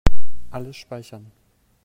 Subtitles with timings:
[0.51, 1.31] Alles speichern.